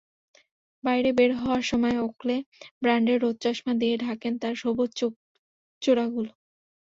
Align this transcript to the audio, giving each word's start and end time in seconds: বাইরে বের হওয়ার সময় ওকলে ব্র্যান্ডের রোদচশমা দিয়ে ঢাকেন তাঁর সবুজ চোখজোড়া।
বাইরে 0.83 1.09
বের 1.17 1.31
হওয়ার 1.35 1.63
সময় 1.63 1.97
ওকলে 1.99 2.35
ব্র্যান্ডের 2.81 3.17
রোদচশমা 3.21 3.73
দিয়ে 3.75 3.95
ঢাকেন 3.97 4.33
তাঁর 4.41 4.55
সবুজ 4.55 4.89
চোখজোড়া। 4.99 6.05